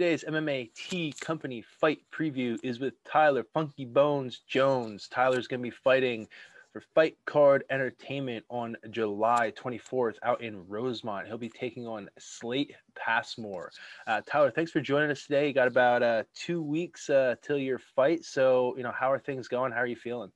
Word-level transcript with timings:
Today's 0.00 0.24
MMA 0.26 0.72
T 0.72 1.12
Company 1.20 1.60
fight 1.60 2.00
preview 2.10 2.58
is 2.62 2.80
with 2.80 2.94
Tyler 3.04 3.44
Funky 3.52 3.84
Bones 3.84 4.40
Jones. 4.48 5.08
Tyler's 5.08 5.46
going 5.46 5.60
to 5.60 5.70
be 5.70 5.76
fighting 5.84 6.26
for 6.72 6.80
Fight 6.94 7.18
Card 7.26 7.64
Entertainment 7.68 8.46
on 8.48 8.78
July 8.88 9.52
24th 9.54 10.14
out 10.22 10.40
in 10.40 10.66
Rosemont. 10.68 11.26
He'll 11.26 11.36
be 11.36 11.50
taking 11.50 11.86
on 11.86 12.08
Slate 12.18 12.72
Passmore. 12.94 13.72
Uh, 14.06 14.22
Tyler, 14.26 14.50
thanks 14.50 14.70
for 14.70 14.80
joining 14.80 15.10
us 15.10 15.24
today. 15.24 15.48
You 15.48 15.52
got 15.52 15.68
about 15.68 16.02
uh, 16.02 16.22
two 16.34 16.62
weeks 16.62 17.10
uh, 17.10 17.34
till 17.42 17.58
your 17.58 17.78
fight. 17.78 18.24
So, 18.24 18.74
you 18.78 18.82
know, 18.82 18.92
how 18.98 19.12
are 19.12 19.18
things 19.18 19.48
going? 19.48 19.70
How 19.70 19.80
are 19.80 19.86
you 19.86 19.96
feeling? 19.96 20.32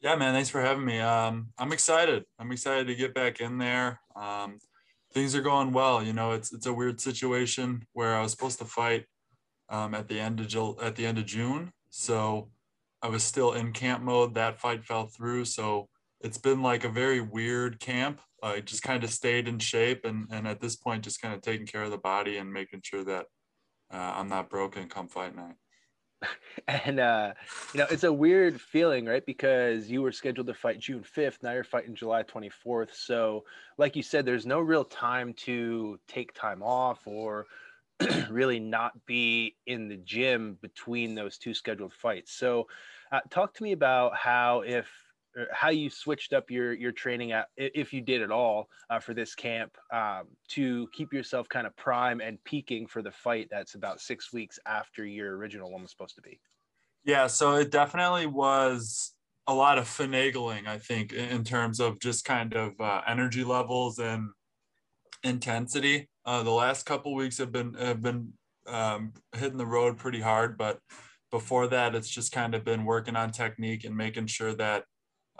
Yeah, 0.00 0.14
man. 0.14 0.32
Thanks 0.32 0.48
for 0.48 0.60
having 0.60 0.84
me. 0.84 1.00
Um, 1.00 1.48
I'm 1.58 1.72
excited. 1.72 2.24
I'm 2.38 2.52
excited 2.52 2.86
to 2.86 2.94
get 2.94 3.14
back 3.14 3.40
in 3.40 3.58
there. 3.58 3.98
Um, 4.14 4.60
things 5.12 5.34
are 5.34 5.42
going 5.42 5.72
well. 5.72 6.02
You 6.02 6.12
know, 6.12 6.32
it's 6.32 6.52
it's 6.52 6.66
a 6.66 6.72
weird 6.72 7.00
situation 7.00 7.84
where 7.92 8.16
I 8.16 8.22
was 8.22 8.32
supposed 8.32 8.58
to 8.58 8.64
fight 8.64 9.06
um, 9.68 9.94
at 9.94 10.08
the 10.08 10.18
end 10.20 10.40
of 10.40 10.82
at 10.82 10.96
the 10.96 11.06
end 11.06 11.18
of 11.18 11.26
June, 11.26 11.72
so 11.90 12.50
I 13.02 13.08
was 13.08 13.22
still 13.22 13.52
in 13.52 13.72
camp 13.72 14.02
mode. 14.02 14.34
That 14.34 14.60
fight 14.60 14.84
fell 14.84 15.06
through, 15.06 15.44
so 15.46 15.88
it's 16.20 16.38
been 16.38 16.62
like 16.62 16.84
a 16.84 16.88
very 16.88 17.20
weird 17.20 17.80
camp. 17.80 18.20
I 18.42 18.60
just 18.60 18.82
kind 18.82 19.04
of 19.04 19.10
stayed 19.10 19.48
in 19.48 19.58
shape, 19.58 20.04
and 20.04 20.26
and 20.30 20.46
at 20.46 20.60
this 20.60 20.76
point, 20.76 21.04
just 21.04 21.20
kind 21.20 21.34
of 21.34 21.42
taking 21.42 21.66
care 21.66 21.82
of 21.82 21.90
the 21.90 21.98
body 21.98 22.38
and 22.38 22.52
making 22.52 22.80
sure 22.84 23.04
that 23.04 23.26
uh, 23.92 24.12
I'm 24.16 24.28
not 24.28 24.50
broken 24.50 24.88
come 24.88 25.08
fight 25.08 25.34
night. 25.36 25.56
and 26.68 27.00
uh, 27.00 27.32
you 27.72 27.78
know 27.78 27.86
it's 27.90 28.04
a 28.04 28.12
weird 28.12 28.60
feeling 28.60 29.06
right? 29.06 29.24
Because 29.24 29.90
you 29.90 30.02
were 30.02 30.12
scheduled 30.12 30.46
to 30.46 30.54
fight 30.54 30.78
june 30.78 31.04
5th 31.16 31.42
now 31.42 31.52
you're 31.52 31.64
fighting 31.64 31.94
july 31.94 32.22
24th 32.22 32.94
so 32.94 33.44
like 33.78 33.96
you 33.96 34.02
said 34.02 34.24
there's 34.24 34.46
no 34.46 34.60
real 34.60 34.84
time 34.84 35.34
to 35.34 35.98
take 36.08 36.34
time 36.34 36.62
off 36.62 37.06
or 37.06 37.46
really 38.30 38.60
not 38.60 38.92
be 39.06 39.56
in 39.66 39.88
the 39.88 39.96
gym 39.96 40.58
between 40.60 41.14
those 41.14 41.38
two 41.38 41.54
scheduled 41.54 41.92
fights. 41.92 42.32
So 42.32 42.68
uh, 43.10 43.20
talk 43.30 43.54
to 43.54 43.62
me 43.62 43.72
about 43.72 44.16
how 44.16 44.62
if 44.62 44.88
how 45.52 45.70
you 45.70 45.88
switched 45.90 46.32
up 46.32 46.50
your 46.50 46.72
your 46.72 46.92
training 46.92 47.32
at, 47.32 47.48
if 47.56 47.92
you 47.92 48.00
did 48.00 48.22
at 48.22 48.30
all 48.30 48.68
uh, 48.90 48.98
for 48.98 49.14
this 49.14 49.34
camp 49.34 49.76
um, 49.92 50.24
to 50.48 50.88
keep 50.92 51.12
yourself 51.12 51.48
kind 51.48 51.66
of 51.66 51.76
prime 51.76 52.20
and 52.20 52.42
peaking 52.44 52.86
for 52.86 53.02
the 53.02 53.10
fight 53.10 53.48
that's 53.50 53.74
about 53.74 54.00
six 54.00 54.32
weeks 54.32 54.58
after 54.66 55.04
your 55.04 55.36
original 55.36 55.70
one 55.70 55.82
was 55.82 55.90
supposed 55.90 56.14
to 56.14 56.22
be? 56.22 56.38
Yeah 57.04 57.26
so 57.26 57.54
it 57.54 57.70
definitely 57.70 58.26
was 58.26 59.14
a 59.48 59.54
lot 59.54 59.76
of 59.76 59.86
finagling 59.86 60.68
i 60.68 60.78
think 60.78 61.12
in 61.12 61.42
terms 61.42 61.80
of 61.80 61.98
just 61.98 62.24
kind 62.24 62.54
of 62.54 62.80
uh, 62.80 63.00
energy 63.08 63.42
levels 63.42 63.98
and 63.98 64.28
intensity. 65.24 66.08
Uh, 66.24 66.42
the 66.42 66.50
last 66.50 66.86
couple 66.86 67.14
weeks 67.14 67.38
have 67.38 67.50
been 67.50 67.74
have 67.74 68.00
been 68.00 68.32
um, 68.66 69.12
hitting 69.34 69.58
the 69.58 69.66
road 69.66 69.98
pretty 69.98 70.20
hard 70.20 70.56
but 70.56 70.78
before 71.32 71.66
that 71.66 71.96
it's 71.96 72.08
just 72.08 72.30
kind 72.30 72.54
of 72.54 72.64
been 72.64 72.84
working 72.84 73.16
on 73.16 73.32
technique 73.32 73.84
and 73.84 73.96
making 73.96 74.26
sure 74.26 74.54
that 74.54 74.84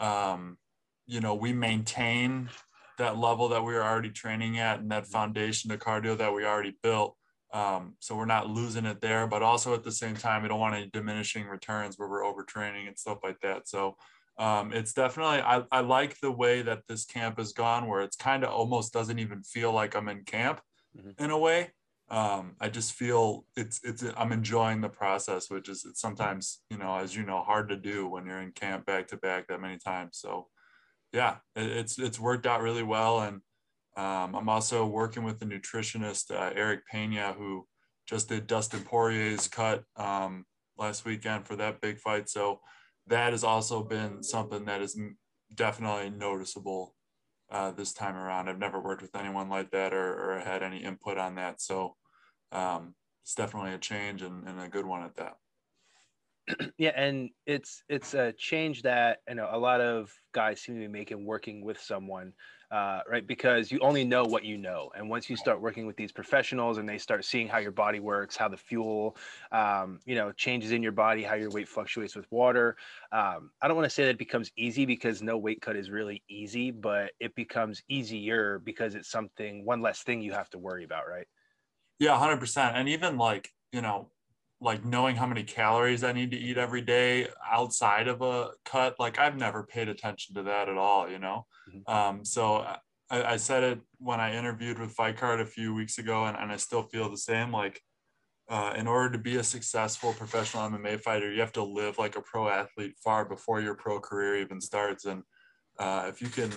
um, 0.03 0.59
you 1.07 1.21
know, 1.21 1.35
we 1.35 1.53
maintain 1.53 2.51
that 2.99 3.17
level 3.17 3.49
that 3.49 3.65
we 3.65 3.73
were 3.73 3.83
already 3.83 4.11
training 4.11 4.59
at 4.59 4.81
and 4.81 4.91
that 4.91 5.07
foundation 5.07 5.71
of 5.71 5.79
cardio 5.79 6.19
that 6.19 6.35
we 6.35 6.45
already 6.45 6.77
built. 6.83 7.17
Um, 7.53 7.95
so 8.01 8.17
we're 8.17 8.25
not 8.25 8.49
losing 8.49 8.87
it 8.87 9.01
there, 9.01 9.27
but 9.27 9.43
also 9.43 9.75
at 9.75 9.85
the 9.85 9.93
same 9.93 10.17
time, 10.17 10.43
we 10.43 10.49
don't 10.49 10.61
want 10.61 10.75
any 10.75 10.91
diminishing 10.93 11.47
returns 11.47 11.99
where 11.99 12.09
we're 12.09 12.23
overtraining 12.23 12.89
and 12.89 12.99
stuff 12.99 13.19
like 13.23 13.41
that. 13.41 13.69
So 13.69 13.97
um, 14.39 14.73
it's 14.73 14.93
definitely, 14.93 15.41
I, 15.41 15.63
I 15.71 15.81
like 15.81 16.19
the 16.21 16.33
way 16.33 16.63
that 16.63 16.83
this 16.89 17.05
camp 17.05 17.39
has 17.39 17.53
gone 17.53 17.87
where 17.87 18.01
it's 18.01 18.17
kind 18.17 18.43
of 18.43 18.51
almost 18.51 18.93
doesn't 18.93 19.19
even 19.19 19.43
feel 19.43 19.73
like 19.73 19.95
I'm 19.95 20.09
in 20.09 20.25
camp 20.25 20.61
mm-hmm. 20.97 21.23
in 21.23 21.31
a 21.31 21.39
way 21.39 21.71
um, 22.13 22.57
I 22.61 22.69
just 22.69 22.93
feel 22.93 23.47
it's 23.57 23.81
it's 23.83 24.05
I'm 24.19 24.33
enjoying 24.33 24.83
the 24.83 24.91
process, 24.91 25.51
which 25.51 25.71
is 25.71 25.87
it's 25.89 26.01
sometimes 26.01 26.61
you 26.69 26.77
know 26.77 26.95
as 26.95 27.17
you 27.17 27.25
know 27.25 27.43
hard 27.43 27.71
to 27.71 27.77
do 27.77 28.07
when 28.07 28.27
you're 28.27 28.43
in 28.43 28.53
camp 28.53 28.85
back 28.85 29.09
to 29.09 29.17
back 29.17 29.49
that 29.49 29.63
many 29.63 29.79
times. 29.79 30.19
So 30.21 30.49
yeah, 31.15 31.37
it, 31.57 31.71
it's 31.71 31.99
it's 31.99 32.21
worked 32.21 32.47
out 32.47 32.61
really 32.61 32.83
well, 32.83 33.21
and 33.21 33.37
um, 33.97 34.35
I'm 34.37 34.51
also 34.51 34.85
working 34.85 35.25
with 35.25 35.39
the 35.39 35.47
nutritionist 35.47 36.31
uh, 36.31 36.53
Eric 36.55 36.81
Pena 36.87 37.33
who 37.33 37.67
just 38.07 38.29
did 38.29 38.47
Dustin 38.47 38.81
Poirier's 38.81 39.49
cut 39.49 39.83
um, 39.97 40.45
last 40.77 41.07
weekend 41.07 41.47
for 41.47 41.57
that 41.57 41.81
big 41.81 41.99
fight. 41.99 42.29
So 42.29 42.61
that 43.07 43.33
has 43.33 43.43
also 43.43 43.83
been 43.83 44.23
something 44.23 44.67
that 44.67 44.83
is 44.83 45.01
definitely 45.55 46.11
noticeable 46.11 46.95
uh, 47.51 47.71
this 47.71 47.95
time 47.95 48.17
around. 48.17 48.51
I've 48.51 48.59
never 48.59 48.81
worked 48.81 49.01
with 49.01 49.17
anyone 49.17 49.49
like 49.49 49.71
that 49.71 49.95
or, 49.95 50.35
or 50.35 50.41
had 50.41 50.63
any 50.63 50.79
input 50.79 51.17
on 51.17 51.37
that. 51.37 51.63
So 51.63 51.97
um, 52.53 52.95
it's 53.23 53.35
definitely 53.35 53.73
a 53.73 53.79
change 53.79 54.23
and, 54.23 54.47
and 54.47 54.61
a 54.61 54.69
good 54.69 54.87
one 54.87 55.03
at 55.03 55.17
that. 55.17 55.37
Yeah 56.79 56.93
and 56.97 57.31
it's 57.47 57.85
it's 57.89 58.15
a 58.15 58.33
change 58.33 58.83
that 58.83 59.19
you 59.29 59.37
know 59.37 59.49
a 59.53 59.59
lot 59.59 59.81
of 59.81 60.13
guys 60.33 60.61
seem 60.61 60.75
to 60.75 60.81
be 60.81 60.89
making 60.89 61.25
working 61.25 61.65
with 61.65 61.81
someone 61.81 62.33
uh, 62.73 63.03
right? 63.07 63.27
Because 63.27 63.71
you 63.71 63.79
only 63.81 64.03
know 64.03 64.25
what 64.25 64.45
you 64.45 64.57
know 64.57 64.91
and 64.97 65.09
once 65.09 65.29
you 65.29 65.37
start 65.37 65.61
working 65.61 65.87
with 65.87 65.95
these 65.95 66.11
professionals 66.11 66.79
and 66.79 66.89
they 66.89 66.97
start 66.97 67.23
seeing 67.23 67.47
how 67.47 67.59
your 67.59 67.71
body 67.71 68.01
works 68.01 68.35
how 68.35 68.49
the 68.49 68.57
fuel 68.57 69.15
um, 69.53 70.01
you 70.07 70.15
know 70.15 70.33
changes 70.33 70.73
in 70.73 70.83
your 70.83 70.93
body 70.93 71.23
how 71.23 71.35
your 71.35 71.51
weight 71.51 71.69
fluctuates 71.69 72.17
with 72.17 72.27
water 72.33 72.77
um, 73.13 73.51
i 73.61 73.69
don't 73.69 73.77
want 73.77 73.85
to 73.85 73.95
say 73.95 74.05
that 74.05 74.11
it 74.13 74.19
becomes 74.19 74.51
easy 74.57 74.87
because 74.87 75.21
no 75.23 75.37
weight 75.37 75.61
cut 75.61 75.77
is 75.77 75.91
really 75.91 76.23
easy 76.29 76.71
but 76.71 77.13
it 77.21 77.35
becomes 77.35 77.83
easier 77.89 78.59
because 78.59 78.95
it's 78.95 79.11
something 79.11 79.67
one 79.67 79.83
less 79.83 80.03
thing 80.03 80.23
you 80.23 80.33
have 80.33 80.49
to 80.49 80.59
worry 80.59 80.85
about 80.85 81.07
right 81.07 81.27
yeah, 81.99 82.19
100%. 82.19 82.73
And 82.75 82.89
even 82.89 83.17
like, 83.17 83.51
you 83.73 83.81
know, 83.81 84.11
like 84.61 84.85
knowing 84.85 85.17
how 85.17 85.27
many 85.27 85.43
calories 85.43 86.05
I 86.05 86.13
need 86.13 86.31
to 86.31 86.39
eat 86.39 86.57
every 86.57 86.83
day 86.83 87.29
outside 87.51 88.07
of 88.07 88.23
a 88.23 88.51
cut, 88.65 88.95
like 88.99 89.19
I've 89.19 89.37
never 89.37 89.65
paid 89.65 89.89
attention 89.89 90.37
to 90.37 90.45
that 90.45 90.69
at 90.69 90.79
all, 90.79 91.11
you 91.11 91.19
know? 91.19 91.47
Mm-hmm. 91.69 91.93
Um, 91.93 92.25
so 92.25 92.65
I, 93.11 93.23
I, 93.25 93.37
said 93.37 93.65
it 93.65 93.81
when 93.99 94.21
I 94.21 94.37
interviewed 94.37 94.79
with 94.79 94.93
Fight 94.93 95.17
Card 95.17 95.41
a 95.41 95.47
few 95.47 95.75
weeks 95.75 95.99
ago, 95.99 96.27
and, 96.27 96.37
and 96.37 96.53
I 96.53 96.57
still 96.57 96.83
feel 96.83 97.11
the 97.11 97.17
same. 97.17 97.51
Like, 97.51 97.81
uh, 98.49 98.73
in 98.77 98.87
order 98.87 99.11
to 99.11 99.19
be 99.19 99.37
a 99.37 99.43
successful 99.43 100.13
professional 100.13 100.69
MMA 100.69 101.01
fighter, 101.01 101.33
you 101.33 101.41
have 101.41 101.53
to 101.53 101.63
live 101.63 101.99
like 101.99 102.17
a 102.17 102.21
pro 102.21 102.49
athlete 102.49 102.95
far 103.03 103.25
before 103.25 103.61
your 103.61 103.75
pro 103.75 104.01
career 104.01 104.37
even 104.37 104.61
starts. 104.61 105.05
And 105.05 105.23
uh, 105.79 106.07
if 106.09 106.21
you 106.21 106.29
can, 106.29 106.51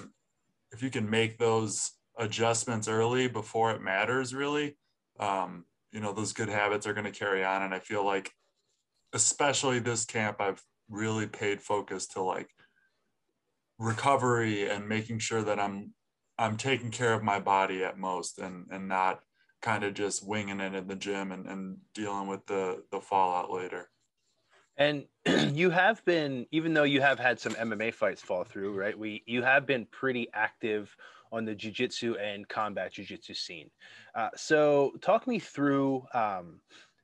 if 0.71 0.83
you 0.83 0.89
can 0.89 1.09
make 1.09 1.37
those 1.37 1.91
adjustments 2.17 2.87
early 2.87 3.27
before 3.27 3.71
it 3.71 3.81
matters, 3.81 4.33
really, 4.33 4.77
um, 5.19 5.65
you 5.91 5.99
know, 5.99 6.11
those 6.11 6.33
good 6.33 6.49
habits 6.49 6.85
are 6.87 6.93
going 6.93 7.11
to 7.11 7.19
carry 7.19 7.43
on. 7.43 7.61
And 7.61 7.73
I 7.73 7.79
feel 7.79 8.03
like, 8.05 8.31
especially 9.13 9.79
this 9.79 10.05
camp, 10.05 10.41
I've 10.41 10.61
really 10.89 11.27
paid 11.27 11.61
focus 11.61 12.07
to 12.09 12.21
like 12.21 12.49
recovery 13.77 14.69
and 14.69 14.87
making 14.87 15.19
sure 15.19 15.41
that 15.43 15.59
I'm 15.59 15.93
I'm 16.37 16.57
taking 16.57 16.91
care 16.91 17.13
of 17.13 17.23
my 17.23 17.39
body 17.39 17.83
at 17.83 17.97
most 17.97 18.39
and 18.39 18.67
and 18.71 18.87
not 18.87 19.21
kind 19.61 19.83
of 19.83 19.93
just 19.93 20.27
winging 20.27 20.59
it 20.59 20.75
in 20.75 20.87
the 20.87 20.95
gym 20.95 21.31
and, 21.31 21.47
and 21.47 21.77
dealing 21.93 22.27
with 22.27 22.45
the 22.45 22.83
the 22.91 23.01
fallout 23.01 23.51
later. 23.51 23.89
And 24.77 25.05
you 25.53 25.69
have 25.69 26.03
been, 26.05 26.45
even 26.51 26.73
though 26.73 26.83
you 26.83 27.01
have 27.01 27.19
had 27.19 27.39
some 27.39 27.53
MMA 27.53 27.93
fights 27.93 28.21
fall 28.21 28.43
through, 28.43 28.77
right? 28.77 28.97
We 28.97 29.23
you 29.25 29.43
have 29.43 29.65
been 29.65 29.85
pretty 29.85 30.27
active 30.33 30.95
on 31.31 31.45
the 31.45 31.55
jiu-jitsu 31.55 32.15
and 32.15 32.47
combat 32.47 32.93
jiu-jitsu 32.93 33.33
scene. 33.33 33.69
Uh, 34.13 34.29
so 34.35 34.93
talk 35.01 35.27
me 35.27 35.39
through 35.39 36.03
um, 36.13 36.59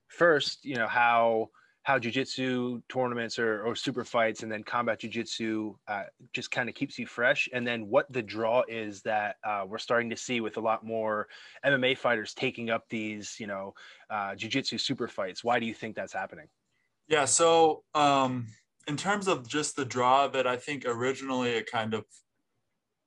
first, 0.07 0.65
you 0.65 0.75
know, 0.75 0.87
how 0.87 1.49
how 1.83 1.97
jiu-jitsu 1.97 2.79
tournaments 2.89 3.39
or, 3.39 3.63
or 3.63 3.75
super 3.75 4.03
fights 4.03 4.43
and 4.43 4.51
then 4.51 4.63
combat 4.63 4.99
jiu-jitsu 4.99 5.73
uh, 5.87 6.03
just 6.31 6.51
kind 6.51 6.69
of 6.69 6.75
keeps 6.75 6.99
you 6.99 7.07
fresh. 7.07 7.49
And 7.53 7.65
then 7.65 7.87
what 7.87 8.11
the 8.13 8.21
draw 8.21 8.61
is 8.67 9.01
that 9.01 9.37
uh, 9.43 9.63
we're 9.67 9.79
starting 9.79 10.09
to 10.11 10.15
see 10.15 10.41
with 10.41 10.57
a 10.57 10.59
lot 10.59 10.85
more 10.85 11.27
mma 11.65 11.97
fighters 11.97 12.35
taking 12.35 12.69
up 12.69 12.83
these 12.89 13.35
you 13.39 13.47
know 13.47 13.73
uh, 14.11 14.35
jiu-jitsu 14.35 14.77
super 14.77 15.07
fights. 15.07 15.43
Why 15.43 15.59
do 15.59 15.65
you 15.65 15.73
think 15.73 15.95
that's 15.95 16.13
happening? 16.13 16.47
Yeah 17.07 17.25
so 17.25 17.83
um, 17.95 18.47
in 18.87 18.97
terms 18.97 19.27
of 19.27 19.47
just 19.47 19.75
the 19.75 19.85
draw 19.85 20.25
of 20.25 20.35
it 20.35 20.47
i 20.47 20.57
think 20.57 20.85
originally 20.85 21.51
it 21.51 21.69
kind 21.69 21.93
of 21.93 22.05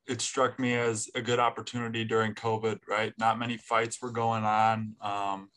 it 0.06 0.20
struck 0.20 0.58
me 0.58 0.74
as 0.74 1.08
a 1.14 1.22
good 1.22 1.38
opportunity 1.38 2.04
during 2.04 2.34
COVID, 2.34 2.80
right? 2.88 3.12
Not 3.18 3.38
many 3.38 3.56
fights 3.56 4.00
were 4.02 4.10
going 4.10 4.44
on. 4.44 4.94
Um, 5.00 5.48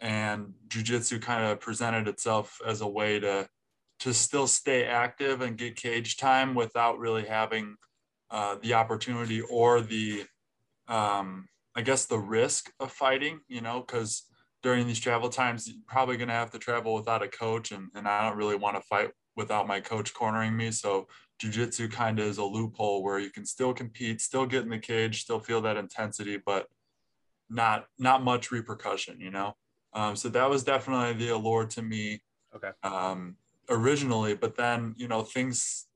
and 0.00 0.52
jujitsu 0.68 1.20
kind 1.20 1.44
of 1.44 1.60
presented 1.60 2.06
itself 2.06 2.60
as 2.64 2.80
a 2.80 2.88
way 2.88 3.18
to 3.20 3.48
to 4.00 4.14
still 4.14 4.46
stay 4.46 4.84
active 4.84 5.40
and 5.40 5.56
get 5.56 5.74
cage 5.74 6.16
time 6.16 6.54
without 6.54 7.00
really 7.00 7.24
having 7.24 7.74
uh, 8.30 8.54
the 8.62 8.74
opportunity 8.74 9.40
or 9.40 9.80
the 9.80 10.24
um, 10.86 11.48
I 11.74 11.82
guess 11.82 12.06
the 12.06 12.18
risk 12.18 12.72
of 12.80 12.92
fighting, 12.92 13.40
you 13.48 13.60
know, 13.60 13.80
because 13.80 14.24
during 14.62 14.86
these 14.86 15.00
travel 15.00 15.28
times, 15.28 15.68
you're 15.68 15.76
probably 15.86 16.16
going 16.16 16.28
to 16.28 16.34
have 16.34 16.50
to 16.50 16.58
travel 16.58 16.94
without 16.94 17.22
a 17.22 17.28
coach. 17.28 17.70
And, 17.72 17.88
and 17.94 18.08
I 18.08 18.28
don't 18.28 18.36
really 18.36 18.56
want 18.56 18.76
to 18.76 18.82
fight 18.82 19.10
without 19.36 19.68
my 19.68 19.80
coach 19.80 20.12
cornering 20.14 20.56
me. 20.56 20.70
So 20.72 21.06
jujitsu 21.40 21.90
kind 21.90 22.18
of 22.18 22.26
is 22.26 22.38
a 22.38 22.44
loophole 22.44 23.02
where 23.02 23.18
you 23.18 23.30
can 23.30 23.46
still 23.46 23.72
compete, 23.72 24.20
still 24.20 24.46
get 24.46 24.64
in 24.64 24.70
the 24.70 24.78
cage, 24.78 25.22
still 25.22 25.38
feel 25.38 25.60
that 25.62 25.76
intensity, 25.76 26.36
but 26.44 26.66
not 27.48 27.86
not 27.98 28.22
much 28.22 28.50
repercussion, 28.50 29.20
you 29.20 29.30
know. 29.30 29.56
Um, 29.92 30.16
so 30.16 30.28
that 30.30 30.50
was 30.50 30.64
definitely 30.64 31.24
the 31.24 31.34
allure 31.34 31.66
to 31.66 31.82
me. 31.82 32.22
Okay. 32.54 32.70
Um, 32.82 33.36
originally, 33.70 34.34
but 34.34 34.56
then 34.56 34.94
you 34.96 35.08
know 35.08 35.22
things 35.22 35.86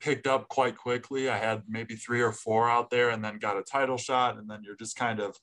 picked 0.00 0.26
up 0.26 0.48
quite 0.48 0.76
quickly. 0.76 1.28
I 1.28 1.38
had 1.38 1.62
maybe 1.68 1.96
three 1.96 2.20
or 2.20 2.32
four 2.32 2.68
out 2.68 2.90
there, 2.90 3.10
and 3.10 3.24
then 3.24 3.38
got 3.38 3.58
a 3.58 3.62
title 3.62 3.96
shot, 3.96 4.38
and 4.38 4.48
then 4.48 4.62
you're 4.64 4.76
just 4.76 4.96
kind 4.96 5.20
of 5.20 5.36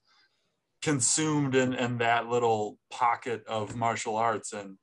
consumed 0.82 1.56
in, 1.56 1.74
in 1.74 1.98
that 1.98 2.28
little 2.28 2.78
pocket 2.92 3.42
of 3.48 3.76
martial 3.76 4.18
arts 4.18 4.52
and 4.52 4.78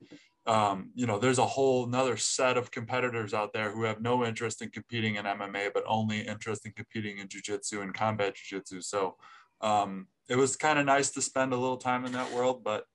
um, 0.47 0.91
you 0.95 1.05
know 1.05 1.19
there's 1.19 1.37
a 1.37 1.45
whole 1.45 1.85
another 1.85 2.17
set 2.17 2.57
of 2.57 2.71
competitors 2.71 3.33
out 3.33 3.53
there 3.53 3.71
who 3.71 3.83
have 3.83 4.01
no 4.01 4.25
interest 4.25 4.61
in 4.61 4.69
competing 4.69 5.15
in 5.15 5.25
mma 5.25 5.69
but 5.73 5.83
only 5.85 6.21
interest 6.21 6.65
in 6.65 6.71
competing 6.71 7.19
in 7.19 7.27
jiu-jitsu 7.27 7.81
and 7.81 7.93
combat 7.93 8.35
jiu-jitsu. 8.35 8.81
So 8.81 9.17
um, 9.61 10.07
it 10.27 10.35
was 10.35 10.55
kind 10.55 10.79
of 10.79 10.85
nice 10.85 11.11
to 11.11 11.21
spend 11.21 11.53
a 11.53 11.57
little 11.57 11.77
time 11.77 12.05
in 12.05 12.11
that 12.13 12.31
world 12.33 12.63
but 12.63 12.85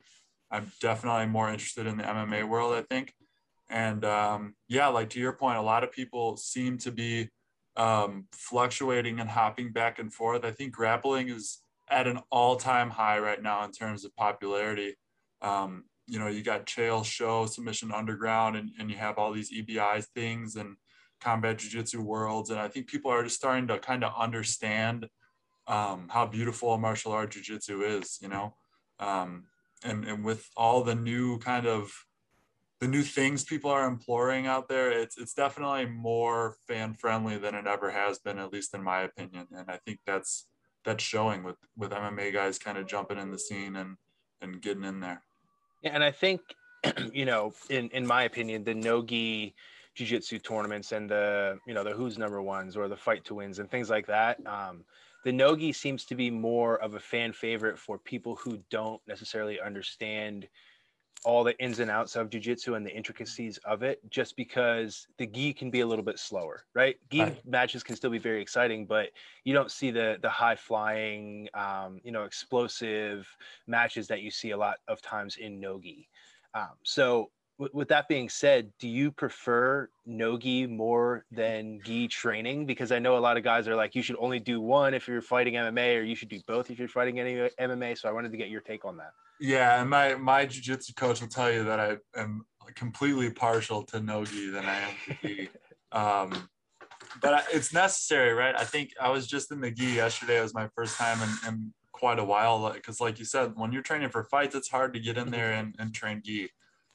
i'm 0.51 0.71
definitely 0.81 1.27
more 1.27 1.51
interested 1.51 1.87
in 1.87 1.97
the 1.97 2.05
mma 2.05 2.49
world 2.49 2.75
i 2.75 2.83
think. 2.83 3.15
And 3.69 4.05
um, 4.05 4.55
yeah 4.69 4.89
like 4.89 5.11
to 5.11 5.21
your 5.21 5.33
point 5.33 5.59
a 5.59 5.63
lot 5.63 5.85
of 5.85 5.93
people 5.93 6.37
seem 6.37 6.79
to 6.79 6.91
be 6.91 7.31
um, 7.77 8.27
fluctuating 8.33 9.21
and 9.21 9.29
hopping 9.29 9.71
back 9.71 9.99
and 9.99 10.13
forth. 10.13 10.45
I 10.45 10.51
think 10.51 10.73
grappling 10.73 11.29
is 11.29 11.59
at 11.89 12.07
an 12.07 12.21
all-time 12.31 12.91
high 12.91 13.19
right 13.19 13.43
now 13.43 13.65
in 13.65 13.71
terms 13.71 14.05
of 14.05 14.17
popularity. 14.17 14.97
Um, 15.43 15.85
you 16.07 16.19
know, 16.19 16.29
you 16.29 16.43
got 16.43 16.67
Chael 16.67 17.05
Show, 17.05 17.47
Submission 17.47 17.93
Underground, 17.93 18.57
and, 18.57 18.71
and 18.79 18.91
you 18.91 18.97
have 18.97 19.19
all 19.19 19.33
these 19.33 19.53
EBI 19.53 20.05
things 20.15 20.57
and 20.57 20.77
combat 21.21 21.59
jiu-jitsu 21.59 22.01
worlds. 22.01 22.51
And 22.51 22.61
I 22.61 22.69
think 22.69 22.87
people 22.87 23.11
are 23.11 23.25
just 23.25 23.37
starting 23.37 23.67
to 23.69 23.79
kind 23.79 24.05
of 24.05 24.13
understand 24.17 25.09
um, 25.67 26.09
how 26.11 26.27
beautiful 26.27 26.77
martial 26.79 27.13
art 27.13 27.31
jiu-jitsu 27.31 27.83
is, 27.83 28.19
you 28.21 28.29
know? 28.29 28.55
Um, 29.01 29.45
and, 29.85 30.05
and 30.05 30.25
with 30.25 30.49
all 30.57 30.85
the 30.85 30.95
new 30.95 31.39
kind 31.39 31.67
of 31.67 31.93
the 32.81 32.89
new 32.89 33.03
things 33.03 33.43
people 33.43 33.71
are 33.71 33.87
imploring 33.87 34.47
out 34.47 34.69
there, 34.69 34.91
it's 34.91 35.17
it's 35.17 35.33
definitely 35.33 35.87
more 35.87 36.57
fan 36.69 36.93
friendly 36.93 37.39
than 37.39 37.55
it 37.55 37.67
ever 37.67 37.91
has 37.91 38.19
been, 38.19 38.39
at 38.39 38.53
least 38.53 38.75
in 38.75 38.83
my 38.83 39.01
opinion. 39.01 39.47
And 39.51 39.71
I 39.71 39.79
think 39.79 40.01
that's 40.07 40.47
that's 40.85 41.03
showing 41.03 41.43
with 41.43 41.57
with 41.77 41.91
MMA 41.91 42.33
guys 42.33 42.59
kind 42.59 42.77
of 42.77 42.87
jumping 42.87 43.19
in 43.19 43.31
the 43.31 43.39
scene 43.39 43.77
and 43.77 43.97
and 44.43 44.61
getting 44.61 44.85
in 44.85 45.01
there. 45.01 45.23
And 45.83 46.03
I 46.03 46.11
think 46.11 46.41
you 47.13 47.25
know, 47.25 47.53
in 47.71 47.89
in 47.91 48.07
my 48.07 48.25
opinion, 48.25 48.65
the 48.65 48.75
nogi 48.75 49.55
jiu-jitsu 49.97 50.39
tournaments 50.39 50.93
and 50.93 51.09
the 51.11 51.59
you 51.67 51.75
know 51.75 51.83
the 51.83 51.93
who's 51.93 52.19
number 52.19 52.43
ones 52.43 52.77
or 52.77 52.87
the 52.87 52.97
fight 52.97 53.25
to 53.25 53.35
wins 53.35 53.59
and 53.59 53.71
things 53.71 53.89
like 53.89 54.07
that 54.07 54.39
um, 54.47 54.85
the 55.25 55.33
nogi 55.33 55.73
seems 55.73 56.05
to 56.05 56.15
be 56.15 56.31
more 56.31 56.77
of 56.83 56.95
a 56.95 57.01
fan 57.01 57.33
favorite 57.33 57.79
for 57.79 57.99
people 57.99 58.37
who 58.37 58.59
don't 58.71 59.01
necessarily 59.09 59.59
understand 59.59 60.47
all 61.27 61.43
the 61.43 61.59
ins 61.59 61.81
and 61.81 61.91
outs 61.91 62.15
of 62.15 62.31
jujitsu 62.31 62.77
and 62.77 62.87
the 62.87 62.97
intricacies 62.97 63.59
of 63.65 63.83
it, 63.83 64.01
just 64.11 64.37
because 64.37 65.09
the 65.19 65.27
gi 65.27 65.53
can 65.53 65.71
be 65.71 65.81
a 65.81 65.87
little 65.87 66.05
bit 66.05 66.21
slower, 66.21 66.63
right? 66.73 66.97
Gi 67.11 67.21
right. 67.21 67.47
matches 67.47 67.83
can 67.83 67.97
still 67.97 68.11
be 68.11 68.19
very 68.19 68.41
exciting, 68.41 68.87
but 68.87 69.09
you 69.43 69.53
don't 69.53 69.73
see 69.73 69.91
the 69.91 70.19
the 70.23 70.31
high 70.31 70.55
flying, 70.55 71.49
um, 71.53 72.01
you 72.05 72.13
know, 72.13 72.23
explosive 72.23 73.27
matches 73.67 74.07
that 74.07 74.23
you 74.23 74.31
see 74.31 74.53
a 74.53 74.57
lot 74.57 74.77
of 74.87 75.03
times 75.03 75.37
in 75.37 75.59
nogi. 75.59 76.09
Um, 76.55 76.77
so, 76.85 77.33
with 77.59 77.89
that 77.89 78.09
being 78.09 78.29
said, 78.29 78.71
do 78.79 78.89
you 78.89 79.11
prefer 79.11 79.89
nogi 80.05 80.67
more 80.67 81.25
than 81.31 81.81
gi 81.85 82.09
training? 82.09 82.67
Because 82.67 82.93
I 82.93 82.99
know 82.99 83.17
a 83.17 83.21
lot 83.21 83.37
of 83.37 83.45
guys 83.45 83.67
are 83.67 83.77
like, 83.77 83.95
you 83.95 84.03
should 84.03 84.17
only 84.19 84.39
do 84.39 84.61
one 84.61 84.95
if 84.95 85.09
you're 85.09 85.23
fighting 85.23 85.55
MMA, 85.55 85.99
or 85.99 86.03
you 86.03 86.15
should 86.15 86.29
do 86.29 86.41
both 86.47 86.71
if 86.71 86.79
you're 86.79 86.89
fighting 86.89 87.19
any 87.19 87.49
MMA. 87.61 87.99
So, 87.99 88.09
I 88.09 88.13
wanted 88.13 88.33
to 88.33 88.37
get 88.37 88.49
your 88.49 88.61
take 88.61 88.85
on 88.85 88.97
that. 88.99 89.13
Yeah, 89.41 89.81
and 89.81 89.91
my 89.91 90.15
my 90.15 90.47
jiu-jitsu 90.47 90.95
coach 90.95 91.21
will 91.21 91.29
tell 91.29 91.53
you 91.53 91.65
that 91.65 91.81
I 91.81 91.97
am 92.19 92.45
completely 92.75 93.31
partial 93.31 93.83
to 93.85 94.01
nogi 94.01 94.51
than 94.51 94.65
I 94.65 94.79
am 94.79 94.95
to 95.09 95.27
gi. 95.27 95.49
Um, 95.93 96.49
but 97.23 97.47
it's 97.53 97.73
necessary, 97.73 98.35
right? 98.35 98.55
I 98.59 98.65
think 98.65 98.91
I 99.01 99.09
was 99.09 99.27
just 99.27 99.51
in 99.51 99.61
the 99.61 99.71
gi 99.71 99.93
yesterday. 99.93 100.39
It 100.39 100.43
was 100.43 100.53
my 100.53 100.69
first 100.75 100.97
time 100.97 101.19
in, 101.23 101.49
in 101.49 101.73
quite 101.93 102.19
a 102.19 102.25
while. 102.25 102.71
Because, 102.71 103.01
like 103.01 103.19
you 103.19 103.25
said, 103.25 103.53
when 103.55 103.73
you're 103.73 103.83
training 103.83 104.11
for 104.11 104.25
fights, 104.25 104.55
it's 104.55 104.69
hard 104.69 104.93
to 104.95 105.01
get 105.01 105.17
in 105.17 105.31
there 105.31 105.53
and, 105.53 105.75
and 105.79 105.95
train 105.95 106.21
gi. 106.23 106.51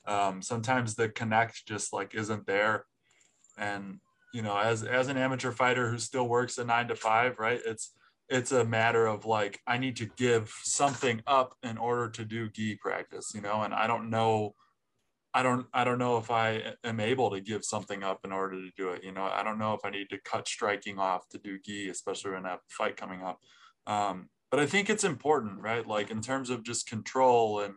Um, 0.06 0.42
sometimes 0.42 0.96
the 0.96 1.10
connect 1.10 1.66
just 1.68 1.94
like 1.94 2.16
isn't 2.16 2.48
there, 2.48 2.86
and 3.58 4.00
you 4.34 4.42
know, 4.42 4.58
as 4.58 4.84
as 4.84 5.08
an 5.08 5.18
amateur 5.18 5.52
fighter 5.52 5.90
who 5.90 6.00
still 6.00 6.28
works 6.28 6.58
a 6.58 6.66
nine 6.66 6.88
to 6.88 6.96
five, 6.96 7.40
right? 7.40 7.60
It's 7.66 7.94
it's 8.30 8.52
a 8.52 8.64
matter 8.64 9.08
of 9.08 9.26
like 9.26 9.60
I 9.68 9.78
need 9.78 9.98
to 9.98 10.10
give 10.18 10.54
something 10.64 11.22
up 11.28 11.56
in 11.64 11.78
order 11.78 12.10
to 12.10 12.26
do 12.26 12.50
gi 12.50 12.76
practice, 12.76 13.34
you 13.36 13.42
know, 13.42 13.62
and 13.62 13.74
I 13.74 13.88
don't 13.88 14.10
know 14.10 14.56
I 15.34 15.44
don't 15.44 15.66
I 15.74 15.84
don't 15.84 16.00
know 16.00 16.18
if 16.18 16.30
I 16.30 16.74
am 16.84 17.00
able 17.00 17.30
to 17.32 17.40
give 17.40 17.64
something 17.64 18.04
up 18.04 18.22
in 18.26 18.32
order 18.32 18.56
to 18.56 18.70
do 18.78 18.90
it. 18.90 19.04
You 19.04 19.12
know, 19.14 19.24
I 19.24 19.44
don't 19.44 19.60
know 19.60 19.74
if 19.74 19.82
I 19.86 19.90
need 19.90 20.10
to 20.10 20.18
cut 20.20 20.48
striking 20.48 21.00
off 21.00 21.28
to 21.30 21.38
do 21.38 21.58
gi, 21.60 21.90
especially 21.90 22.32
when 22.32 22.46
I 22.46 22.52
have 22.52 22.60
a 22.60 22.74
fight 22.74 22.98
coming 22.98 23.22
up. 23.22 23.40
Um, 23.88 24.30
but 24.50 24.60
I 24.60 24.66
think 24.66 24.90
it's 24.90 25.06
important, 25.06 25.62
right? 25.62 25.88
Like 25.88 26.12
in 26.12 26.22
terms 26.22 26.50
of 26.50 26.64
just 26.64 26.90
control 26.90 27.62
and 27.62 27.76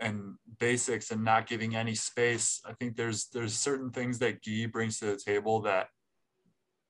and 0.00 0.34
basics 0.58 1.10
and 1.10 1.24
not 1.24 1.46
giving 1.46 1.76
any 1.76 1.94
space. 1.94 2.60
I 2.66 2.72
think 2.72 2.96
there's 2.96 3.26
there's 3.32 3.54
certain 3.54 3.90
things 3.90 4.18
that 4.18 4.42
gi 4.42 4.66
brings 4.66 4.98
to 4.98 5.06
the 5.06 5.16
table 5.16 5.60
that 5.62 5.88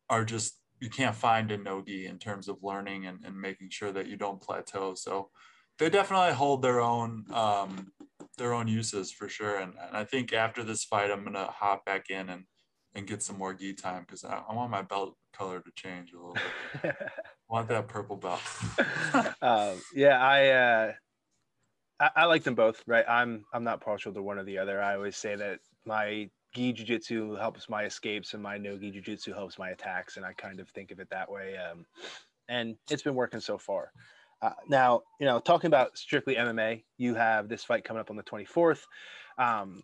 are 0.08 0.24
just 0.24 0.58
you 0.80 0.90
can't 0.90 1.14
find 1.14 1.50
a 1.50 1.56
nogi 1.56 2.06
in 2.06 2.18
terms 2.18 2.48
of 2.48 2.62
learning 2.62 3.06
and, 3.06 3.24
and 3.24 3.40
making 3.40 3.70
sure 3.70 3.92
that 3.92 4.06
you 4.06 4.16
don't 4.16 4.40
plateau. 4.40 4.94
So 4.94 5.30
they 5.78 5.88
definitely 5.88 6.34
hold 6.34 6.62
their 6.62 6.80
own 6.80 7.24
um, 7.32 7.92
their 8.36 8.52
own 8.52 8.68
uses 8.68 9.10
for 9.10 9.28
sure. 9.28 9.58
And, 9.58 9.74
and, 9.80 9.96
I 9.96 10.04
think 10.04 10.32
after 10.32 10.62
this 10.62 10.84
fight, 10.84 11.10
I'm 11.10 11.24
gonna 11.24 11.46
hop 11.50 11.84
back 11.84 12.10
in 12.10 12.28
and 12.28 12.44
and 12.94 13.06
get 13.06 13.22
some 13.22 13.38
more 13.38 13.54
gi 13.54 13.74
time 13.74 14.02
because 14.02 14.24
I, 14.24 14.42
I, 14.48 14.54
want 14.54 14.70
my 14.70 14.82
belt 14.82 15.16
color 15.32 15.60
to 15.60 15.70
change 15.74 16.12
a 16.12 16.16
little 16.16 16.34
bit. 16.34 16.44
I 16.84 17.48
want 17.48 17.68
that 17.68 17.88
purple 17.88 18.16
belt. 18.16 18.40
um, 19.42 19.80
yeah, 19.94 20.18
I, 20.20 20.48
uh, 20.48 20.92
I 22.00 22.10
I 22.16 22.24
like 22.26 22.42
them 22.44 22.54
both. 22.54 22.82
Right, 22.86 23.04
I'm 23.08 23.44
I'm 23.52 23.64
not 23.64 23.80
partial 23.80 24.12
to 24.12 24.22
one 24.22 24.38
or 24.38 24.44
the 24.44 24.58
other. 24.58 24.82
I 24.82 24.94
always 24.94 25.16
say 25.16 25.36
that 25.36 25.60
my 25.84 26.28
gi 26.54 26.72
jiu-jitsu 26.72 27.34
helps 27.34 27.68
my 27.68 27.84
escapes 27.84 28.32
and 28.34 28.42
my 28.42 28.56
no 28.56 28.78
gi 28.78 28.90
jiu-jitsu 28.92 29.34
helps 29.34 29.58
my 29.58 29.70
attacks 29.70 30.16
and 30.16 30.24
i 30.24 30.32
kind 30.32 30.60
of 30.60 30.68
think 30.70 30.90
of 30.90 31.00
it 31.00 31.10
that 31.10 31.30
way 31.30 31.56
um, 31.56 31.84
and 32.48 32.76
it's 32.90 33.02
been 33.02 33.14
working 33.14 33.40
so 33.40 33.58
far 33.58 33.90
uh, 34.42 34.52
now 34.68 35.02
you 35.18 35.26
know 35.26 35.40
talking 35.40 35.68
about 35.68 35.96
strictly 35.98 36.36
mma 36.36 36.82
you 36.96 37.14
have 37.14 37.48
this 37.48 37.64
fight 37.64 37.84
coming 37.84 38.00
up 38.00 38.10
on 38.10 38.16
the 38.16 38.22
24th 38.22 38.82
um, 39.38 39.82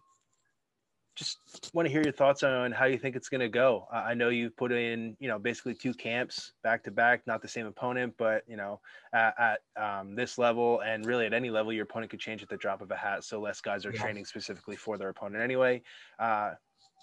just 1.20 1.70
want 1.74 1.86
to 1.86 1.92
hear 1.92 2.02
your 2.02 2.14
thoughts 2.14 2.42
on 2.42 2.72
how 2.72 2.86
you 2.86 2.96
think 2.96 3.14
it's 3.14 3.28
going 3.28 3.42
to 3.42 3.48
go. 3.48 3.86
I 3.92 4.14
know 4.14 4.30
you've 4.30 4.56
put 4.56 4.72
in, 4.72 5.18
you 5.20 5.28
know, 5.28 5.38
basically 5.38 5.74
two 5.74 5.92
camps 5.92 6.52
back 6.62 6.82
to 6.84 6.90
back, 6.90 7.26
not 7.26 7.42
the 7.42 7.48
same 7.48 7.66
opponent, 7.66 8.14
but 8.16 8.42
you 8.48 8.56
know, 8.56 8.80
at, 9.12 9.34
at 9.38 9.60
um, 9.82 10.14
this 10.14 10.38
level 10.38 10.80
and 10.80 11.04
really 11.04 11.26
at 11.26 11.34
any 11.34 11.50
level, 11.50 11.74
your 11.74 11.82
opponent 11.82 12.10
could 12.10 12.20
change 12.20 12.42
at 12.42 12.48
the 12.48 12.56
drop 12.56 12.80
of 12.80 12.90
a 12.90 12.96
hat. 12.96 13.22
So 13.22 13.38
less 13.38 13.60
guys 13.60 13.84
are 13.84 13.92
yeah. 13.92 14.00
training 14.00 14.24
specifically 14.24 14.76
for 14.76 14.96
their 14.96 15.10
opponent 15.10 15.42
anyway. 15.42 15.82
Uh, 16.18 16.52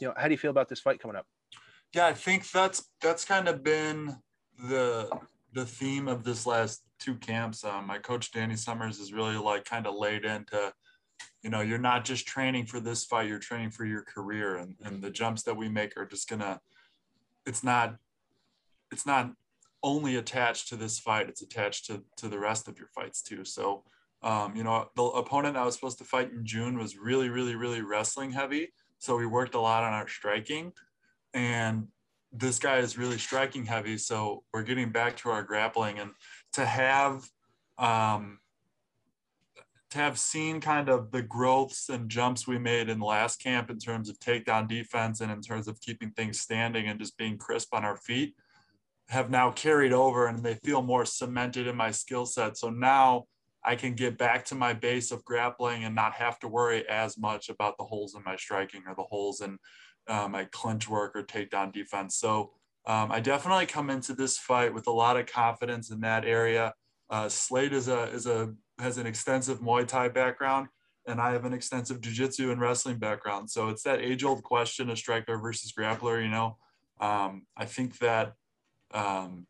you 0.02 0.08
know, 0.08 0.16
how 0.18 0.26
do 0.26 0.32
you 0.32 0.38
feel 0.40 0.52
about 0.52 0.68
this 0.68 0.80
fight 0.80 1.00
coming 1.00 1.16
up? 1.16 1.28
Yeah, 1.94 2.08
I 2.08 2.14
think 2.14 2.50
that's 2.50 2.90
that's 3.02 3.24
kind 3.24 3.48
of 3.48 3.64
been 3.64 4.16
the 4.68 5.12
the 5.54 5.66
theme 5.66 6.08
of 6.08 6.24
this 6.24 6.48
last 6.48 6.82
two 7.00 7.16
camps. 7.18 7.64
Um, 7.64 7.86
my 7.86 8.00
coach 8.00 8.32
Danny 8.32 8.56
Summers 8.56 8.98
is 8.98 9.14
really 9.14 9.38
like 9.38 9.64
kind 9.66 9.86
of 9.86 9.94
laid 9.94 10.26
into 10.26 10.74
you 11.44 11.50
know 11.50 11.62
you're 11.62 11.78
not 11.78 12.06
just 12.06 12.28
training 12.28 12.66
for 12.66 12.80
this 12.80 13.06
fight 13.06 13.28
you're 13.28 13.40
training 13.40 13.72
for 13.72 13.86
your 13.86 14.04
career. 14.04 14.58
And, 14.58 14.76
and 14.84 15.02
the 15.02 15.10
jumps 15.10 15.44
that 15.44 15.56
we 15.56 15.70
make 15.70 15.98
are 15.98 16.06
just 16.06 16.30
gonna 16.30 16.60
it's 17.46 17.64
not 17.64 17.96
it's 18.92 19.06
not 19.06 19.32
only 19.84 20.16
attached 20.16 20.70
to 20.70 20.76
this 20.76 21.00
fight 21.00 21.30
it's 21.30 21.42
attached 21.42 21.86
to 21.86 22.04
to 22.18 22.28
the 22.28 22.40
rest 22.40 22.68
of 22.68 22.78
your 22.78 22.90
fights 22.90 23.22
too. 23.22 23.46
So 23.46 23.84
um, 24.24 24.56
you 24.56 24.64
know 24.64 24.90
the 24.96 25.04
opponent 25.04 25.56
i 25.56 25.64
was 25.64 25.76
supposed 25.76 26.00
to 26.00 26.04
fight 26.04 26.32
in 26.32 26.44
june 26.44 26.76
was 26.80 26.98
really 26.98 27.30
really 27.30 27.56
really 27.56 27.82
wrestling 27.82 28.32
heavy. 28.32 28.74
So 29.00 29.16
we 29.16 29.28
worked 29.28 29.54
a 29.56 29.60
lot 29.60 29.84
on 29.84 29.94
our 29.94 30.08
striking 30.08 30.74
and 31.34 31.88
this 32.32 32.60
guy 32.60 32.78
is 32.78 32.98
really 32.98 33.18
striking 33.18 33.66
heavy. 33.66 33.98
So 33.98 34.44
we're 34.54 34.64
getting 34.64 34.92
back 34.92 35.18
to 35.18 35.30
our 35.30 35.44
grappling 35.44 36.00
and 36.00 36.12
to 36.54 36.66
have 36.66 37.28
um, 37.78 38.40
have 39.94 40.20
seen 40.20 40.60
kind 40.60 40.90
of 40.90 41.12
the 41.12 41.22
growths 41.22 41.90
and 41.90 42.10
jumps 42.10 42.48
we 42.48 42.60
made 42.60 42.90
in 42.90 43.00
last 43.00 43.42
camp 43.42 43.70
in 43.70 43.80
terms 43.80 44.10
of 44.10 44.20
takedown 44.20 44.68
defense 44.68 45.22
and 45.22 45.32
in 45.32 45.42
terms 45.42 45.68
of 45.68 45.80
keeping 45.82 46.12
things 46.12 46.40
standing 46.40 46.88
and 46.88 47.00
just 47.00 47.18
being 47.18 47.38
crisp 47.38 47.74
on 47.74 47.86
our 47.86 47.96
feet 47.96 48.36
have 49.10 49.30
now 49.30 49.52
carried 49.52 49.94
over 49.94 50.28
and 50.28 50.44
they 50.44 50.56
feel 50.56 50.82
more 50.82 51.06
cemented 51.06 51.68
in 51.68 51.76
my 51.76 51.92
skill 51.92 52.26
set. 52.26 52.58
So 52.58 52.70
now 52.70 53.26
I 53.64 53.76
can 53.76 53.94
get 53.94 54.18
back 54.18 54.46
to 54.46 54.56
my 54.56 54.74
base 54.74 55.12
of 55.12 55.24
grappling 55.24 55.86
and 55.86 55.96
not 55.96 56.14
have 56.14 56.40
to 56.40 56.48
worry 56.48 56.88
as 56.90 57.18
much 57.18 57.50
about 57.50 57.78
the 57.78 57.86
holes 57.86 58.16
in 58.16 58.24
my 58.26 58.36
striking 58.36 58.84
or 58.88 58.96
the 58.96 59.04
holes 59.04 59.42
in 59.42 59.58
uh, 60.08 60.28
my 60.28 60.46
clinch 60.52 60.90
work 60.90 61.16
or 61.16 61.24
takedown 61.24 61.72
defense. 61.72 62.18
So 62.18 62.52
um, 62.86 63.12
I 63.12 63.20
definitely 63.20 63.66
come 63.66 63.90
into 63.90 64.14
this 64.14 64.38
fight 64.38 64.74
with 64.74 64.88
a 64.88 64.92
lot 64.92 65.18
of 65.18 65.26
confidence 65.26 65.92
in 65.92 66.02
that 66.02 66.26
area. 66.26 66.74
Uh, 67.10 67.30
Slade 67.30 67.74
is 67.74 67.88
a 67.88 68.04
is 68.04 68.26
a 68.28 68.54
has 68.80 68.98
an 68.98 69.08
extensive 69.08 69.60
Muay 69.60 69.88
Thai 69.88 70.10
background. 70.10 70.68
and 71.08 71.22
I 71.22 71.32
have 71.32 71.46
an 71.46 71.54
extensive 71.54 72.02
jujitsu 72.02 72.52
and 72.52 72.60
wrestling 72.60 72.98
background. 73.00 73.50
So 73.50 73.70
it's 73.70 73.84
that 73.84 74.02
age 74.02 74.26
old 74.26 74.44
question 74.44 74.90
of 74.90 74.98
striker 74.98 75.38
versus 75.38 75.72
grappler. 75.72 76.22
You 76.22 76.30
know, 76.30 76.58
um, 77.00 77.48
I 77.56 77.66
think 77.66 77.98
that 78.00 78.34
um, 78.94 79.48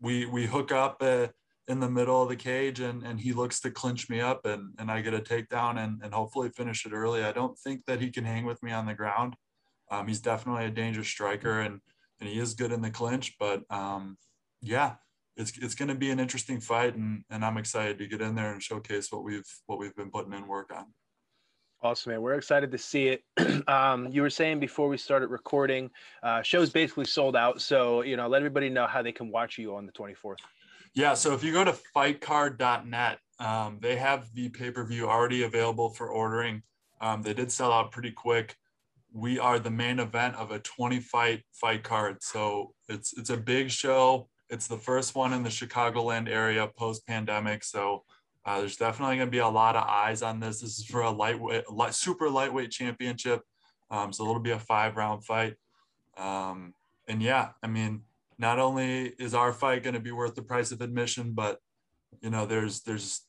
we 0.00 0.26
we 0.26 0.46
hook 0.46 0.70
up 0.70 0.98
uh, 1.00 1.28
in 1.66 1.80
the 1.80 1.90
middle 1.90 2.22
of 2.22 2.28
the 2.28 2.36
cage, 2.36 2.80
and 2.80 3.02
and 3.02 3.20
he 3.20 3.32
looks 3.32 3.60
to 3.60 3.70
clinch 3.70 4.08
me 4.08 4.20
up, 4.20 4.46
and 4.46 4.72
and 4.78 4.90
I 4.90 5.00
get 5.00 5.14
a 5.14 5.18
takedown, 5.18 5.78
and 5.78 6.00
and 6.02 6.14
hopefully 6.14 6.48
finish 6.50 6.86
it 6.86 6.92
early. 6.92 7.24
I 7.24 7.32
don't 7.32 7.58
think 7.58 7.84
that 7.86 8.00
he 8.00 8.10
can 8.10 8.24
hang 8.24 8.44
with 8.44 8.62
me 8.62 8.70
on 8.70 8.86
the 8.86 8.94
ground. 8.94 9.34
Um, 9.90 10.06
he's 10.06 10.20
definitely 10.20 10.66
a 10.66 10.70
dangerous 10.70 11.08
striker, 11.08 11.60
and 11.60 11.80
and 12.20 12.28
he 12.28 12.38
is 12.38 12.54
good 12.54 12.70
in 12.70 12.82
the 12.82 12.90
clinch. 12.90 13.34
But 13.38 13.64
um, 13.70 14.16
yeah, 14.62 14.94
it's 15.40 15.56
it's 15.58 15.74
going 15.74 15.88
to 15.88 15.94
be 15.94 16.10
an 16.10 16.20
interesting 16.20 16.60
fight, 16.60 16.94
and 16.94 17.24
and 17.30 17.44
I'm 17.44 17.56
excited 17.56 17.98
to 17.98 18.06
get 18.06 18.20
in 18.20 18.34
there 18.34 18.52
and 18.52 18.62
showcase 18.62 19.10
what 19.10 19.24
we've 19.24 19.48
what 19.66 19.78
we've 19.78 19.96
been 19.96 20.10
putting 20.10 20.32
in 20.32 20.46
work 20.46 20.70
on. 20.74 20.86
Awesome, 21.82 22.12
man. 22.12 22.20
We're 22.20 22.34
excited 22.34 22.70
to 22.72 22.78
see 22.78 23.08
it. 23.08 23.66
um, 23.68 24.08
you 24.12 24.20
were 24.20 24.30
saying 24.30 24.60
before 24.60 24.88
we 24.88 24.98
started 24.98 25.28
recording, 25.28 25.90
uh, 26.22 26.42
show's 26.42 26.68
basically 26.68 27.06
sold 27.06 27.36
out. 27.36 27.62
So, 27.62 28.02
you 28.02 28.18
know, 28.18 28.28
let 28.28 28.38
everybody 28.38 28.68
know 28.68 28.86
how 28.86 29.00
they 29.00 29.12
can 29.12 29.30
watch 29.30 29.56
you 29.56 29.74
on 29.74 29.86
the 29.86 29.92
24th. 29.92 30.36
Yeah. 30.94 31.14
So 31.14 31.32
if 31.32 31.42
you 31.42 31.52
go 31.52 31.64
to 31.64 31.74
fightcard.net, 31.96 33.18
um, 33.38 33.78
they 33.80 33.96
have 33.96 34.28
the 34.34 34.50
pay 34.50 34.70
per 34.70 34.84
view 34.84 35.08
already 35.08 35.44
available 35.44 35.88
for 35.88 36.08
ordering. 36.08 36.62
Um, 37.00 37.22
they 37.22 37.32
did 37.32 37.50
sell 37.50 37.72
out 37.72 37.92
pretty 37.92 38.12
quick. 38.12 38.56
We 39.12 39.38
are 39.38 39.58
the 39.58 39.70
main 39.70 40.00
event 40.00 40.36
of 40.36 40.50
a 40.50 40.58
20 40.58 41.00
fight 41.00 41.44
fight 41.52 41.82
card. 41.82 42.22
So 42.22 42.74
it's 42.90 43.16
it's 43.16 43.30
a 43.30 43.38
big 43.38 43.70
show. 43.70 44.28
It's 44.50 44.66
the 44.66 44.76
first 44.76 45.14
one 45.14 45.32
in 45.32 45.42
the 45.42 45.48
Chicagoland 45.48 46.28
area 46.28 46.68
post 46.76 47.06
pandemic. 47.06 47.62
So 47.64 48.04
uh, 48.44 48.58
there's 48.60 48.76
definitely 48.76 49.16
going 49.16 49.28
to 49.28 49.30
be 49.30 49.38
a 49.38 49.48
lot 49.48 49.76
of 49.76 49.86
eyes 49.86 50.22
on 50.22 50.40
this. 50.40 50.60
This 50.60 50.78
is 50.78 50.84
for 50.84 51.02
a 51.02 51.10
lightweight, 51.10 51.70
light, 51.70 51.94
super 51.94 52.28
lightweight 52.28 52.70
championship. 52.70 53.42
Um, 53.90 54.12
so 54.12 54.24
it'll 54.24 54.40
be 54.40 54.50
a 54.50 54.58
five 54.58 54.96
round 54.96 55.24
fight. 55.24 55.54
Um, 56.16 56.74
and 57.08 57.22
yeah, 57.22 57.50
I 57.62 57.66
mean, 57.66 58.02
not 58.38 58.58
only 58.58 59.12
is 59.18 59.34
our 59.34 59.52
fight 59.52 59.82
going 59.82 59.94
to 59.94 60.00
be 60.00 60.12
worth 60.12 60.34
the 60.34 60.42
price 60.42 60.72
of 60.72 60.80
admission, 60.80 61.32
but 61.32 61.58
you 62.20 62.30
know, 62.30 62.46
there's 62.46 62.80
there's 62.82 63.22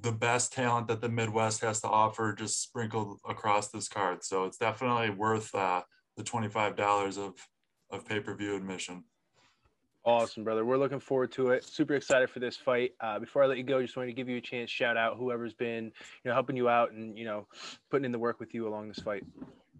the 0.00 0.12
best 0.12 0.52
talent 0.52 0.88
that 0.88 1.00
the 1.00 1.08
Midwest 1.08 1.60
has 1.60 1.80
to 1.80 1.88
offer 1.88 2.32
just 2.32 2.62
sprinkled 2.62 3.18
across 3.28 3.68
this 3.68 3.88
card. 3.88 4.24
So 4.24 4.44
it's 4.44 4.58
definitely 4.58 5.10
worth 5.10 5.54
uh, 5.54 5.82
the 6.16 6.22
twenty 6.22 6.48
five 6.48 6.76
dollars 6.76 7.18
of 7.18 7.34
of 7.90 8.06
pay 8.06 8.20
per 8.20 8.34
view 8.34 8.56
admission. 8.56 9.04
Awesome, 10.06 10.44
brother. 10.44 10.66
We're 10.66 10.76
looking 10.76 11.00
forward 11.00 11.32
to 11.32 11.50
it. 11.50 11.64
Super 11.64 11.94
excited 11.94 12.28
for 12.28 12.38
this 12.38 12.56
fight. 12.56 12.92
Uh, 13.00 13.18
before 13.18 13.42
I 13.42 13.46
let 13.46 13.56
you 13.56 13.64
go, 13.64 13.80
just 13.80 13.96
wanted 13.96 14.08
to 14.08 14.12
give 14.12 14.28
you 14.28 14.36
a 14.36 14.40
chance, 14.40 14.70
shout 14.70 14.98
out 14.98 15.16
whoever's 15.16 15.54
been, 15.54 15.84
you 15.84 16.28
know, 16.28 16.34
helping 16.34 16.56
you 16.56 16.68
out 16.68 16.92
and 16.92 17.16
you 17.16 17.24
know, 17.24 17.46
putting 17.90 18.04
in 18.04 18.12
the 18.12 18.18
work 18.18 18.38
with 18.38 18.52
you 18.52 18.68
along 18.68 18.88
this 18.88 18.98
fight. 18.98 19.24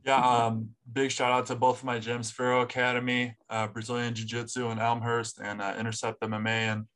Yeah, 0.02 0.16
um, 0.16 0.70
big 0.92 1.10
shout 1.10 1.30
out 1.30 1.46
to 1.46 1.54
both 1.54 1.78
of 1.78 1.84
my 1.84 1.98
gyms, 1.98 2.32
Faro 2.32 2.62
Academy, 2.62 3.36
uh, 3.50 3.66
Brazilian 3.66 4.14
Jiu 4.14 4.24
Jitsu 4.24 4.70
in 4.70 4.78
Elmhurst, 4.78 5.40
and 5.40 5.60
uh, 5.60 5.74
Intercept 5.78 6.20
MMA 6.20 6.72
in 6.72 6.86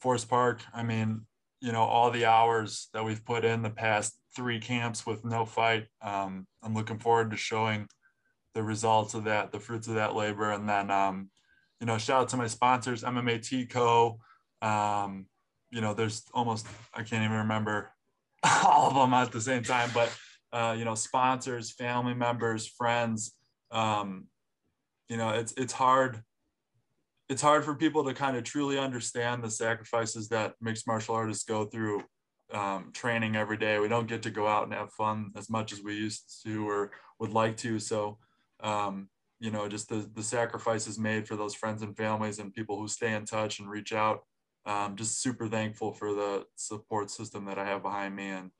Forest 0.00 0.28
Park. 0.28 0.60
I 0.74 0.82
mean, 0.82 1.22
you 1.60 1.72
know, 1.72 1.82
all 1.82 2.10
the 2.10 2.26
hours 2.26 2.88
that 2.92 3.04
we've 3.04 3.24
put 3.24 3.44
in 3.46 3.62
the 3.62 3.70
past 3.70 4.18
three 4.36 4.60
camps 4.60 5.06
with 5.06 5.24
no 5.24 5.46
fight. 5.46 5.86
Um, 6.02 6.46
I'm 6.62 6.74
looking 6.74 6.98
forward 6.98 7.30
to 7.30 7.36
showing 7.36 7.88
the 8.54 8.62
results 8.62 9.14
of 9.14 9.24
that, 9.24 9.52
the 9.52 9.60
fruits 9.60 9.88
of 9.88 9.94
that 9.94 10.14
labor, 10.14 10.52
and 10.52 10.68
then 10.68 10.90
um, 10.90 11.30
you 11.80 11.86
know, 11.86 11.98
shout 11.98 12.22
out 12.22 12.28
to 12.30 12.36
my 12.36 12.46
sponsors, 12.46 13.02
MMA 13.02 13.68
Co. 13.68 14.18
Um, 14.62 15.26
you 15.70 15.80
know, 15.80 15.94
there's 15.94 16.24
almost 16.32 16.66
I 16.94 17.02
can't 17.02 17.24
even 17.24 17.38
remember 17.38 17.90
all 18.64 18.88
of 18.88 18.94
them 18.94 19.12
at 19.14 19.32
the 19.32 19.40
same 19.40 19.62
time, 19.62 19.90
but 19.92 20.14
uh, 20.52 20.74
you 20.78 20.84
know, 20.84 20.94
sponsors, 20.94 21.72
family 21.72 22.14
members, 22.14 22.66
friends. 22.66 23.32
Um, 23.70 24.26
you 25.08 25.16
know, 25.16 25.30
it's 25.30 25.52
it's 25.56 25.72
hard. 25.72 26.22
It's 27.28 27.42
hard 27.42 27.64
for 27.64 27.74
people 27.74 28.04
to 28.04 28.14
kind 28.14 28.36
of 28.36 28.44
truly 28.44 28.78
understand 28.78 29.42
the 29.42 29.50
sacrifices 29.50 30.28
that 30.28 30.54
mixed 30.60 30.86
martial 30.86 31.14
artists 31.14 31.44
go 31.44 31.64
through 31.64 32.04
um, 32.52 32.90
training 32.92 33.34
every 33.34 33.56
day. 33.56 33.78
We 33.78 33.88
don't 33.88 34.06
get 34.06 34.22
to 34.22 34.30
go 34.30 34.46
out 34.46 34.64
and 34.64 34.74
have 34.74 34.92
fun 34.92 35.32
as 35.36 35.48
much 35.50 35.72
as 35.72 35.82
we 35.82 35.94
used 35.94 36.42
to 36.44 36.68
or 36.68 36.92
would 37.18 37.32
like 37.32 37.56
to. 37.58 37.78
So, 37.78 38.18
um, 38.60 39.08
you 39.44 39.50
know 39.50 39.68
just 39.68 39.90
the 39.90 40.08
the 40.14 40.22
sacrifices 40.22 40.98
made 40.98 41.28
for 41.28 41.36
those 41.36 41.54
friends 41.54 41.82
and 41.82 41.94
families 41.94 42.38
and 42.38 42.54
people 42.54 42.78
who 42.78 42.88
stay 42.88 43.12
in 43.12 43.26
touch 43.26 43.60
and 43.60 43.68
reach 43.68 43.92
out 43.92 44.24
um, 44.64 44.96
just 44.96 45.20
super 45.20 45.46
thankful 45.46 45.92
for 45.92 46.14
the 46.14 46.46
support 46.56 47.10
system 47.10 47.44
that 47.44 47.58
i 47.58 47.64
have 47.64 47.82
behind 47.82 48.16
me 48.16 48.30
and 48.30 48.50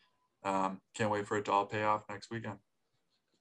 um, 0.44 0.78
can't 0.94 1.10
wait 1.10 1.26
for 1.26 1.38
it 1.38 1.46
to 1.46 1.52
all 1.52 1.64
pay 1.64 1.84
off 1.84 2.04
next 2.10 2.30
weekend 2.30 2.56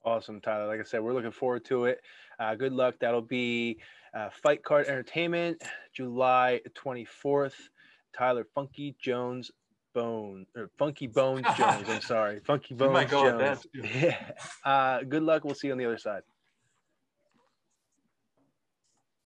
awesome 0.05 0.39
tyler 0.39 0.67
like 0.67 0.79
i 0.79 0.83
said 0.83 1.01
we're 1.01 1.13
looking 1.13 1.31
forward 1.31 1.65
to 1.65 1.83
it 1.83 2.00
uh, 2.39 2.55
good 2.55 2.71
luck 2.71 2.95
that'll 3.01 3.21
be 3.21 3.77
uh, 4.13 4.29
fight 4.41 4.63
card 4.63 4.88
entertainment 4.88 5.62
july 5.93 6.62
24th 6.77 7.55
tyler 8.17 8.47
funky 8.55 8.95
jones 9.01 9.51
Bone 9.93 10.47
or 10.55 10.71
Funky 10.79 11.05
Bones 11.05 11.45
Jones. 11.55 11.88
I'm 11.88 12.01
sorry, 12.01 12.39
Funky 12.39 12.73
Bones 12.73 13.12
Jones. 13.12 13.67
Yeah. 13.75 14.31
Uh, 14.65 15.03
good 15.03 15.21
luck. 15.21 15.43
We'll 15.45 15.53
see 15.53 15.67
you 15.67 15.73
on 15.73 15.77
the 15.77 15.85
other 15.85 16.00
side. 16.00 16.23